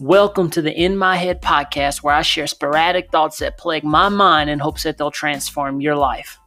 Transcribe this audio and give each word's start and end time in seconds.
Welcome 0.00 0.48
to 0.52 0.62
the 0.62 0.72
In 0.72 0.96
My 0.96 1.16
Head 1.16 1.42
podcast, 1.42 2.02
where 2.02 2.14
I 2.14 2.22
share 2.22 2.46
sporadic 2.46 3.10
thoughts 3.10 3.40
that 3.40 3.58
plague 3.58 3.84
my 3.84 4.08
mind 4.08 4.48
in 4.48 4.58
hopes 4.58 4.84
that 4.84 4.96
they'll 4.96 5.10
transform 5.10 5.82
your 5.82 5.94
life. 5.94 6.38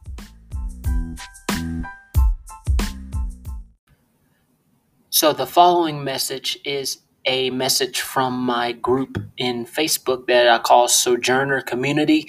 So, 5.10 5.32
the 5.32 5.46
following 5.46 6.02
message 6.02 6.58
is 6.64 6.98
a 7.26 7.50
message 7.50 8.00
from 8.00 8.34
my 8.40 8.72
group 8.72 9.22
in 9.36 9.66
Facebook 9.66 10.26
that 10.26 10.48
I 10.48 10.58
call 10.58 10.88
Sojourner 10.88 11.60
Community. 11.60 12.28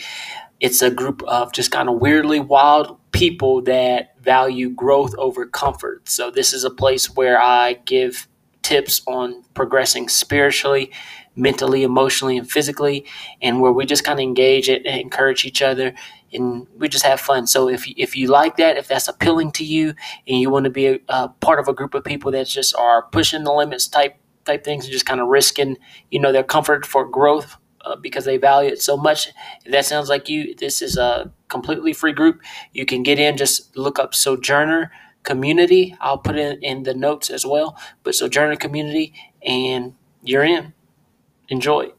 It's 0.60 0.84
a 0.84 0.92
group 0.92 1.24
of 1.24 1.52
just 1.54 1.72
kind 1.72 1.90
of 1.90 1.96
weirdly 1.96 2.40
wild 2.40 3.00
people 3.14 3.64
that 3.64 4.14
value 4.22 4.70
growth 4.70 5.16
over 5.18 5.48
comfort. 5.48 6.08
So, 6.08 6.30
this 6.30 6.54
is 6.54 6.64
a 6.64 6.70
place 6.70 7.16
where 7.16 7.42
I 7.42 7.74
give 7.74 8.28
tips 8.66 9.02
on 9.06 9.44
progressing 9.54 10.10
spiritually, 10.10 10.92
mentally, 11.36 11.84
emotionally, 11.84 12.38
and 12.38 12.50
physically, 12.50 13.06
and 13.42 13.62
where 13.62 13.72
we 13.72 13.86
just 13.86 14.04
kind 14.04 14.20
of 14.20 14.24
engage 14.24 14.68
and 14.68 14.86
encourage 14.86 15.46
each 15.46 15.62
other 15.62 15.94
and 16.34 16.68
we 16.78 16.90
just 16.90 17.06
have 17.06 17.20
fun. 17.20 17.48
So 17.48 17.70
if 17.70 17.88
if 17.98 18.16
you 18.16 18.28
like 18.28 18.58
that, 18.58 18.78
if 18.78 18.88
that's 18.88 19.08
appealing 19.08 19.52
to 19.54 19.64
you, 19.64 19.94
and 20.28 20.40
you 20.40 20.50
want 20.50 20.66
to 20.66 20.70
be 20.70 20.88
a, 20.88 21.00
a 21.10 21.30
part 21.30 21.60
of 21.60 21.68
a 21.68 21.74
group 21.74 21.94
of 21.94 22.04
people 22.04 22.32
that 22.32 22.48
just 22.48 22.76
are 22.76 23.04
pushing 23.04 23.44
the 23.44 23.54
limits 23.54 23.88
type 23.88 24.18
type 24.46 24.64
things 24.64 24.86
and 24.86 24.92
just 24.92 25.06
kind 25.06 25.22
of 25.22 25.28
risking, 25.28 25.78
you 26.12 26.20
know, 26.20 26.32
their 26.32 26.44
comfort 26.44 26.86
for 26.86 27.08
growth 27.08 27.58
uh, 27.82 27.96
because 27.96 28.26
they 28.26 28.38
value 28.38 28.72
it 28.72 28.82
so 28.82 28.98
much. 28.98 29.30
If 29.66 29.72
that 29.72 29.86
sounds 29.86 30.10
like 30.10 30.30
you, 30.30 30.56
this 30.56 30.82
is 30.82 30.98
a 30.98 31.32
completely 31.48 31.94
free 31.94 32.14
group. 32.14 32.42
You 32.74 32.86
can 32.86 33.04
get 33.04 33.20
in, 33.20 33.38
just 33.38 33.76
look 33.76 33.98
up 33.98 34.14
Sojourner 34.14 34.92
community. 35.26 35.96
I'll 36.00 36.18
put 36.18 36.38
it 36.38 36.60
in 36.62 36.84
the 36.84 36.94
notes 36.94 37.30
as 37.30 37.46
well. 37.46 37.78
But 38.04 38.16
Sojourner 38.16 38.56
community, 38.56 39.14
and 39.44 39.94
you're 40.24 40.44
in. 40.44 40.74
Enjoy. 41.50 41.92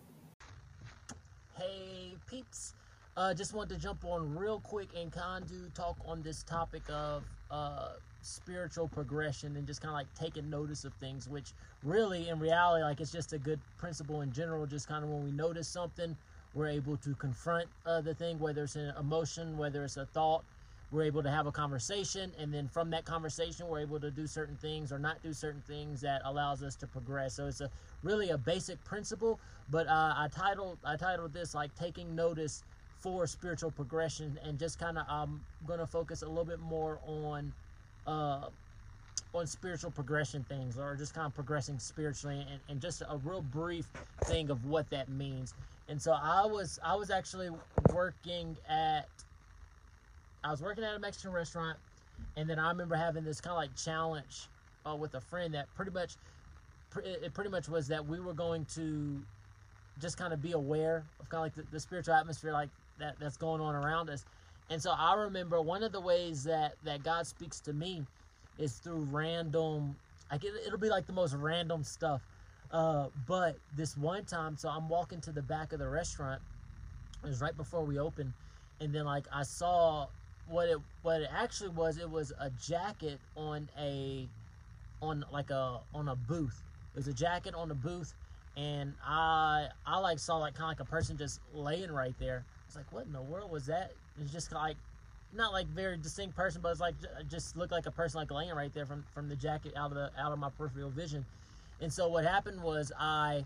Hey 1.59 2.15
peeps, 2.29 2.75
uh, 3.17 3.35
just 3.35 3.53
wanted 3.55 3.75
to 3.75 3.81
jump 3.81 4.05
on 4.05 4.35
real 4.35 4.61
quick 4.61 4.89
and 4.97 5.13
kind 5.13 5.45
of 5.45 5.75
talk 5.75 5.97
on 6.07 6.23
this 6.23 6.43
topic 6.43 6.83
of 6.91 7.23
uh, 7.51 7.91
spiritual 8.23 8.89
progression 8.89 9.57
and 9.57 9.67
just 9.67 9.81
kind 9.81 9.91
of 9.91 9.95
like 9.95 10.13
taking 10.15 10.51
notice 10.51 10.85
of 10.85 10.93
things, 10.95 11.29
which 11.29 11.53
really 11.85 12.29
in 12.29 12.41
reality, 12.41 12.83
like 12.83 13.01
it's 13.01 13.13
just 13.13 13.33
a 13.33 13.39
good 13.39 13.61
principle 13.79 14.23
in 14.23 14.33
general. 14.33 14.67
Just 14.67 14.89
kind 14.89 15.05
of 15.05 15.11
when 15.11 15.25
we 15.25 15.31
notice 15.31 15.69
something, 15.69 16.17
we're 16.55 16.69
able 16.69 16.97
to 16.97 17.15
confront 17.15 17.69
uh, 17.85 18.01
the 18.01 18.15
thing, 18.15 18.39
whether 18.41 18.65
it's 18.65 18.77
an 18.77 18.93
emotion, 18.99 19.57
whether 19.57 19.85
it's 19.85 19.97
a 19.97 20.07
thought, 20.07 20.43
we're 20.93 21.03
able 21.03 21.23
to 21.23 21.31
have 21.31 21.47
a 21.47 21.53
conversation 21.53 22.33
and 22.39 22.53
then 22.55 22.69
from 22.69 22.91
that 22.91 23.05
conversation 23.05 23.67
we're 23.67 23.81
able 23.81 23.99
to 23.99 24.11
do 24.11 24.27
certain 24.27 24.57
things 24.57 24.93
or 24.93 24.99
not 24.99 25.21
do 25.23 25.33
certain 25.33 25.63
things 25.67 26.01
that 26.01 26.23
allows 26.25 26.63
us 26.63 26.77
to 26.77 26.87
progress. 26.87 27.35
So 27.35 27.47
it's 27.47 27.61
a 27.61 27.71
really 28.03 28.31
a 28.31 28.39
basic 28.39 28.83
principle 28.85 29.41
but 29.71 29.87
uh, 29.89 30.15
i 30.17 30.29
titled 30.33 30.79
i 30.85 30.97
titled 30.97 31.33
this 31.33 31.55
like 31.55 31.75
taking 31.75 32.15
notice 32.15 32.63
for 32.99 33.27
spiritual 33.27 33.71
progression 33.71 34.39
and 34.45 34.59
just 34.59 34.79
kind 34.79 34.99
of 34.99 35.05
i'm 35.09 35.41
to 35.69 35.87
focus 35.87 36.23
a 36.23 36.29
little 36.29 36.45
bit 36.45 36.61
more 36.61 37.01
on 37.07 37.53
uh, 38.07 38.47
on 39.35 39.47
spiritual 39.47 39.91
progression 39.91 40.45
things 40.45 40.79
or 40.79 40.95
just 40.97 41.15
kind 41.15 41.27
of 41.27 41.35
progressing 41.35 41.79
spiritually 41.79 42.47
and, 42.51 42.61
and 42.69 42.81
just 42.81 43.03
a 43.03 43.17
real 43.19 43.43
brief 43.43 43.87
thing 44.25 44.51
of 44.51 44.65
what 44.65 44.89
that 44.91 45.09
means. 45.09 45.55
And 45.89 46.01
so 46.01 46.13
i 46.13 46.45
was 46.45 46.79
i 46.85 46.95
was 46.95 47.11
actually 47.11 47.51
working 47.93 48.57
at 48.69 49.09
I 50.47 50.51
was 50.53 50.63
working 50.63 50.85
at 50.85 50.95
a 50.95 50.99
Mexican 51.01 51.33
restaurant, 51.33 51.77
and 52.37 52.49
then 52.49 52.61
I 52.61 52.69
remember 52.69 52.95
having 52.95 53.25
this 53.25 53.41
kind 53.41 53.51
of 53.51 53.57
like 53.57 53.75
challenge 53.75 54.47
uh, 54.89 54.95
with 54.95 55.15
a 55.15 55.21
friend 55.21 55.53
that 55.55 55.67
pretty 55.75 55.91
much, 55.91 56.15
it 57.05 57.35
pretty 57.35 57.51
much 57.51 57.69
was 57.69 57.89
that 57.89 58.07
we 58.07 58.21
were 58.21 58.33
going 58.33 58.65
to 58.77 59.21
just 60.01 60.17
kind 60.17 60.33
of 60.33 60.41
be 60.41 60.53
aware 60.53 61.03
of 61.19 61.29
kind 61.29 61.47
of 61.47 61.57
like 61.57 61.67
the, 61.67 61.73
the 61.73 61.81
spiritual 61.81 62.15
atmosphere 62.15 62.53
like 62.53 62.69
that 63.01 63.17
that's 63.19 63.37
going 63.37 63.61
on 63.61 63.75
around 63.75 64.09
us. 64.09 64.25
And 64.71 64.81
so 64.81 64.93
I 64.97 65.15
remember 65.15 65.61
one 65.61 65.83
of 65.83 65.91
the 65.91 66.01
ways 66.01 66.45
that 66.45 66.75
that 66.85 67.03
God 67.03 67.27
speaks 67.27 67.59
to 67.61 67.73
me 67.73 68.05
is 68.57 68.75
through 68.75 69.09
random. 69.11 69.97
Like 70.31 70.45
it, 70.45 70.53
it'll 70.65 70.79
be 70.79 70.91
like 70.91 71.09
the 71.09 71.13
most 71.13 71.35
random 71.35 71.83
stuff. 71.83 72.23
Uh, 72.71 73.09
but 73.27 73.57
this 73.77 73.97
one 73.97 74.25
time, 74.25 74.57
so 74.57 74.69
I'm 74.69 74.89
walking 74.89 75.21
to 75.23 75.33
the 75.33 75.43
back 75.43 75.73
of 75.73 75.81
the 75.81 75.89
restaurant. 75.89 76.41
It 77.25 77.29
was 77.29 77.41
right 77.41 77.57
before 77.57 77.85
we 77.85 77.99
opened, 77.99 78.33
and 78.81 78.95
then 78.95 79.07
like 79.07 79.25
I 79.33 79.43
saw 79.43 80.07
what 80.49 80.69
it 80.69 80.79
what 81.03 81.23
it 81.23 81.31
actually 81.35 81.71
was 81.71 81.99
it 81.99 82.11
was 82.11 82.33
a 82.41 82.51
jacket 82.51 83.19
on 83.37 83.69
a 83.79 84.29
on 85.03 85.25
like 85.33 85.51
a 85.51 85.81
on 85.95 86.09
a 86.09 86.17
booth. 86.17 86.63
It 86.95 86.99
was 86.99 87.09
a 87.09 87.13
jacket 87.13 87.55
on 87.55 87.71
a 87.71 87.75
booth 87.75 88.15
and 88.57 88.95
i 89.07 89.69
i 89.87 89.99
like 89.99 90.19
saw 90.19 90.39
like 90.39 90.55
kind 90.55 90.73
of 90.73 90.79
like 90.79 90.81
a 90.81 90.91
person 90.91 91.17
just 91.17 91.41
laying 91.53 91.91
right 91.91 92.15
there. 92.19 92.45
I 92.47 92.67
was 92.69 92.77
like 92.77 92.93
what 92.93 93.07
in 93.07 93.13
the 93.13 93.23
world 93.23 93.51
was 93.51 93.67
that? 93.67 93.93
It's 94.21 94.33
just 94.33 94.53
like 94.53 94.77
not 95.35 95.53
like 95.53 95.67
very 95.67 95.97
distinct 95.97 96.35
person 96.37 96.61
but 96.63 96.71
it's 96.71 96.81
like 96.81 96.95
just 97.29 97.57
looked 97.57 97.73
like 97.73 97.87
a 97.87 97.91
person 97.91 98.21
like 98.21 98.31
laying 98.31 98.55
right 98.55 98.73
there 98.73 98.87
from 98.87 99.05
from 99.13 99.29
the 99.29 99.37
jacket 99.37 99.73
out 99.77 99.91
of 99.91 99.97
the 99.97 100.11
out 100.19 100.33
of 100.33 100.39
my 100.39 100.51
peripheral 100.51 100.91
vision. 100.91 101.25
And 101.81 101.93
so 101.93 102.09
what 102.09 102.25
happened 102.25 102.63
was 102.63 102.93
i 102.99 103.45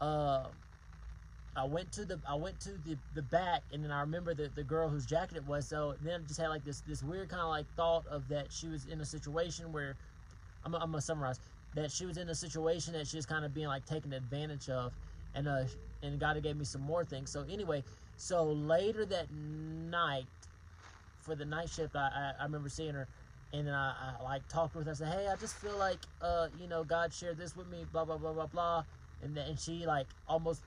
uh 0.00 0.44
I 1.54 1.64
went 1.64 1.92
to 1.92 2.04
the 2.04 2.18
I 2.26 2.34
went 2.34 2.58
to 2.60 2.70
the, 2.86 2.96
the 3.14 3.22
back 3.22 3.62
and 3.72 3.84
then 3.84 3.90
I 3.90 4.00
remember 4.00 4.32
the, 4.34 4.50
the 4.54 4.64
girl 4.64 4.88
whose 4.88 5.04
jacket 5.04 5.36
it 5.36 5.46
was. 5.46 5.66
So 5.68 5.94
then 6.02 6.22
I 6.22 6.26
just 6.26 6.40
had 6.40 6.48
like 6.48 6.64
this 6.64 6.80
this 6.80 7.02
weird 7.02 7.28
kind 7.28 7.42
of 7.42 7.48
like 7.48 7.66
thought 7.76 8.06
of 8.06 8.26
that 8.28 8.50
she 8.50 8.68
was 8.68 8.86
in 8.86 9.00
a 9.00 9.04
situation 9.04 9.70
where 9.72 9.96
I'm, 10.64 10.74
I'm 10.74 10.80
gonna 10.90 11.02
summarize 11.02 11.40
that 11.74 11.90
she 11.90 12.06
was 12.06 12.16
in 12.16 12.28
a 12.28 12.34
situation 12.34 12.94
that 12.94 13.06
she 13.06 13.16
was 13.16 13.26
kind 13.26 13.44
of 13.44 13.52
being 13.54 13.66
like 13.66 13.84
taken 13.84 14.12
advantage 14.12 14.70
of, 14.70 14.92
and 15.34 15.46
uh 15.46 15.64
and 16.02 16.18
God 16.18 16.42
gave 16.42 16.56
me 16.56 16.64
some 16.64 16.82
more 16.82 17.04
things. 17.04 17.30
So 17.30 17.44
anyway, 17.50 17.84
so 18.16 18.44
later 18.44 19.04
that 19.06 19.30
night 19.30 20.26
for 21.20 21.34
the 21.34 21.44
night 21.44 21.68
shift, 21.68 21.96
I 21.96 22.08
I, 22.38 22.40
I 22.40 22.44
remember 22.44 22.68
seeing 22.68 22.94
her. 22.94 23.08
And 23.54 23.66
then 23.66 23.74
I, 23.74 23.92
I 24.18 24.22
like 24.22 24.48
talked 24.48 24.74
with 24.74 24.86
her. 24.86 24.92
I 24.92 24.94
said, 24.94 25.08
"Hey, 25.08 25.28
I 25.30 25.36
just 25.36 25.54
feel 25.56 25.76
like, 25.76 25.98
uh, 26.22 26.48
you 26.58 26.66
know, 26.66 26.84
God 26.84 27.12
shared 27.12 27.36
this 27.36 27.54
with 27.54 27.68
me, 27.68 27.84
blah 27.92 28.06
blah 28.06 28.16
blah 28.16 28.32
blah 28.32 28.46
blah." 28.46 28.84
And 29.22 29.36
then 29.36 29.46
and 29.46 29.60
she 29.60 29.84
like 29.84 30.06
almost 30.26 30.62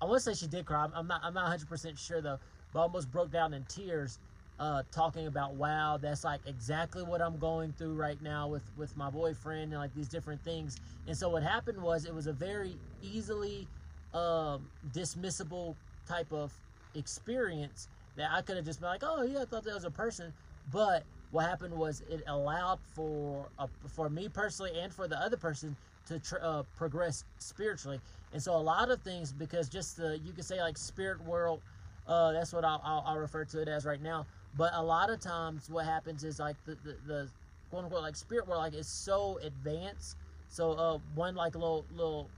I 0.00 0.04
want 0.04 0.22
to 0.22 0.34
say 0.34 0.34
she 0.34 0.48
did 0.48 0.66
cry. 0.66 0.88
I'm 0.94 1.06
not. 1.06 1.20
I'm 1.22 1.34
not 1.34 1.44
100 1.44 1.68
percent 1.68 1.98
sure 1.98 2.20
though. 2.20 2.38
But 2.72 2.80
almost 2.80 3.10
broke 3.10 3.30
down 3.30 3.54
in 3.54 3.64
tears, 3.64 4.18
uh, 4.58 4.82
talking 4.92 5.26
about 5.26 5.54
wow, 5.54 5.98
that's 6.00 6.24
like 6.24 6.40
exactly 6.46 7.02
what 7.02 7.22
I'm 7.22 7.38
going 7.38 7.72
through 7.72 7.94
right 7.94 8.20
now 8.22 8.48
with 8.48 8.62
with 8.76 8.96
my 8.96 9.10
boyfriend 9.10 9.72
and 9.72 9.80
like 9.80 9.94
these 9.94 10.08
different 10.08 10.42
things. 10.42 10.76
And 11.06 11.16
so 11.16 11.28
what 11.28 11.42
happened 11.42 11.80
was 11.80 12.04
it 12.04 12.14
was 12.14 12.26
a 12.26 12.32
very 12.32 12.76
easily 13.02 13.66
um, 14.14 14.66
dismissible 14.92 15.74
type 16.06 16.32
of 16.32 16.52
experience 16.94 17.88
that 18.16 18.30
I 18.32 18.42
could 18.42 18.56
have 18.56 18.64
just 18.64 18.80
been 18.80 18.88
like, 18.88 19.02
oh 19.04 19.22
yeah, 19.22 19.42
I 19.42 19.44
thought 19.44 19.64
that 19.64 19.74
was 19.74 19.84
a 19.84 19.90
person. 19.90 20.32
But 20.72 21.04
what 21.30 21.44
happened 21.46 21.74
was 21.74 22.02
it 22.10 22.22
allowed 22.26 22.78
for 22.94 23.46
uh, 23.58 23.66
for 23.88 24.08
me 24.08 24.28
personally 24.28 24.78
and 24.78 24.92
for 24.92 25.08
the 25.08 25.18
other 25.20 25.36
person 25.36 25.76
to 26.06 26.18
tr- 26.18 26.42
uh, 26.42 26.62
progress 26.76 27.24
spiritually. 27.38 28.00
And 28.32 28.42
so 28.42 28.54
a 28.54 28.58
lot 28.58 28.90
of 28.90 29.00
things, 29.02 29.32
because 29.32 29.68
just 29.68 29.96
the 29.96 30.18
you 30.24 30.32
could 30.32 30.44
say 30.44 30.60
like 30.60 30.76
spirit 30.76 31.24
world, 31.24 31.60
uh, 32.06 32.32
that's 32.32 32.52
what 32.52 32.64
I'll, 32.64 32.80
I'll, 32.84 33.04
I'll, 33.06 33.18
refer 33.18 33.44
to 33.44 33.60
it 33.60 33.68
as 33.68 33.84
right 33.84 34.02
now. 34.02 34.26
But 34.56 34.72
a 34.74 34.82
lot 34.82 35.10
of 35.10 35.20
times, 35.20 35.68
what 35.68 35.84
happens 35.84 36.24
is 36.24 36.38
like 36.38 36.56
the, 36.64 36.76
the, 36.84 36.96
the 37.06 37.28
quote 37.70 37.84
unquote 37.84 38.02
like 38.02 38.16
spirit 38.16 38.46
world 38.46 38.62
like 38.62 38.74
is 38.74 38.86
so 38.86 39.38
advanced. 39.42 40.16
So 40.48 40.72
uh, 40.72 40.98
one 41.14 41.34
like 41.34 41.54
little 41.54 41.84
little 41.94 42.28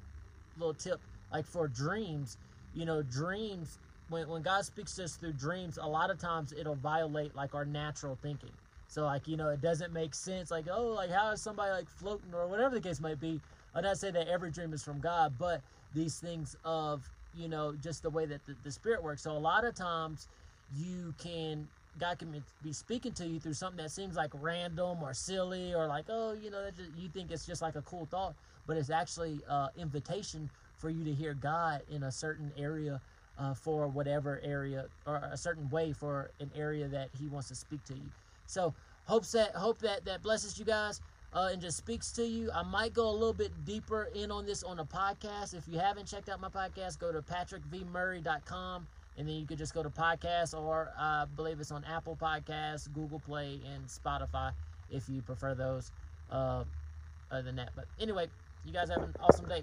little 0.57 0.75
tip 0.75 1.01
like 1.33 1.47
for 1.47 1.69
dreams, 1.69 2.39
you 2.75 2.85
know, 2.85 3.03
dreams 3.03 3.79
when 4.09 4.29
when 4.29 4.43
God 4.43 4.65
speaks 4.65 4.95
to 4.97 5.05
us 5.05 5.17
through 5.17 5.33
dreams, 5.33 5.79
a 5.81 5.89
lot 5.89 6.11
of 6.11 6.19
times 6.19 6.53
it'll 6.59 6.75
violate 6.77 7.35
like 7.37 7.55
our 7.55 7.65
natural 7.65 8.19
thinking. 8.23 8.53
So 8.89 9.05
like 9.05 9.29
you 9.29 9.37
know, 9.37 9.51
it 9.51 9.61
doesn't 9.61 9.93
make 9.93 10.15
sense. 10.15 10.51
Like 10.51 10.67
oh, 10.73 10.89
like 10.89 11.11
how 11.11 11.31
is 11.31 11.43
somebody 11.43 11.71
like 11.71 11.89
floating 11.89 12.33
or 12.35 12.47
whatever 12.47 12.75
the 12.75 12.81
case 12.81 13.01
might 13.01 13.21
be. 13.21 13.41
I'm 13.75 13.85
not 13.85 13.99
saying 13.99 14.15
that 14.15 14.29
every 14.29 14.51
dream 14.51 14.73
is 14.73 14.83
from 14.83 15.01
God, 15.01 15.35
but 15.39 15.63
these 15.95 16.19
things 16.19 16.57
of 16.65 17.09
you 17.35 17.49
know 17.49 17.75
just 17.83 18.03
the 18.03 18.11
way 18.11 18.27
that 18.27 18.45
the, 18.47 18.55
the 18.65 18.71
spirit 18.71 19.03
works. 19.03 19.23
So 19.23 19.33
a 19.33 19.39
lot 19.39 19.65
of 19.65 19.75
times 19.75 20.29
you 20.77 21.15
can 21.19 21.69
God 21.99 22.19
can 22.19 22.43
be 22.63 22.73
speaking 22.73 23.13
to 23.13 23.27
you 23.27 23.41
through 23.41 23.55
something 23.55 23.83
that 23.83 23.91
seems 23.91 24.17
like 24.17 24.31
random 24.41 25.03
or 25.03 25.15
silly 25.15 25.75
or 25.75 25.87
like 25.87 26.07
oh 26.09 26.33
you 26.33 26.51
know 26.51 26.69
just, 26.77 26.91
you 26.99 27.09
think 27.09 27.31
it's 27.31 27.47
just 27.47 27.63
like 27.63 27.77
a 27.77 27.83
cool 27.83 28.07
thought, 28.07 28.35
but 28.67 28.77
it's 28.77 28.91
actually 28.91 29.41
uh, 29.49 29.69
invitation 29.77 30.51
for 30.79 30.91
you 30.91 31.05
to 31.05 31.13
hear 31.13 31.35
God 31.35 31.83
in 31.91 32.05
a 32.05 32.13
certain 32.13 32.53
area 32.57 33.01
uh, 33.39 33.55
for 33.55 33.89
whatever 33.89 34.41
area 34.43 34.87
or 35.07 35.17
a 35.17 35.37
certain 35.37 35.69
way 35.71 35.93
for 35.93 36.31
an 36.41 36.51
area 36.57 36.89
that 36.89 37.09
He 37.19 37.27
wants 37.29 37.49
to 37.49 37.55
speak 37.55 37.85
to 37.85 37.95
you. 37.95 38.11
So 38.47 38.75
hopes 39.07 39.33
that 39.33 39.55
hope 39.55 39.79
that 39.79 40.05
that 40.05 40.23
blesses 40.23 40.59
you 40.59 40.65
guys 40.65 41.01
uh, 41.33 41.51
and 41.53 41.61
just 41.61 41.77
speaks 41.77 42.13
to 42.13 42.25
you. 42.25 42.51
I 42.53 42.63
might 42.63 42.95
go 42.95 43.09
a 43.09 43.13
little 43.13 43.33
bit 43.33 43.65
deeper 43.65 44.09
in 44.15 44.31
on 44.31 44.47
this 44.47 44.63
on 44.63 44.79
a 44.79 44.85
podcast. 44.85 45.55
If 45.55 45.69
you 45.69 45.79
haven't 45.79 46.07
checked 46.07 46.29
out 46.29 46.41
my 46.41 46.49
podcast, 46.49 46.99
go 46.99 47.13
to 47.13 47.23
patrickvmurray.com 47.23 48.87
and 49.17 49.29
then 49.29 49.35
you 49.35 49.47
could 49.47 49.59
just 49.59 49.75
go 49.75 49.83
to 49.83 49.91
podcast 49.91 50.59
or 50.59 50.91
I 50.99 51.25
believe 51.37 51.61
it's 51.61 51.73
on 51.73 51.85
Apple 51.85 52.17
Podcasts, 52.21 52.93
Google 52.93 53.21
Play, 53.21 53.61
and 53.75 53.87
Spotify 53.87 54.53
if 54.91 55.09
you 55.09 55.23
prefer 55.23 55.55
those. 55.55 55.93
Uh, 56.31 56.65
other 57.31 57.43
than 57.43 57.57
that, 57.57 57.71
but 57.77 57.85
anyway, 58.01 58.27
you 58.65 58.73
guys 58.73 58.89
have 58.89 59.03
an 59.03 59.15
awesome 59.21 59.47
day. 59.49 59.63